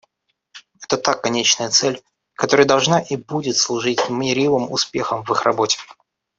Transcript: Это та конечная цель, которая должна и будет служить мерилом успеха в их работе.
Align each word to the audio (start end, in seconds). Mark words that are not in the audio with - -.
Это 0.83 0.97
та 0.97 1.13
конечная 1.13 1.69
цель, 1.69 2.01
которая 2.33 2.65
должна 2.65 2.99
и 3.01 3.17
будет 3.17 3.55
служить 3.57 4.09
мерилом 4.09 4.71
успеха 4.71 5.23
в 5.23 5.31
их 5.31 5.43
работе. 5.43 5.77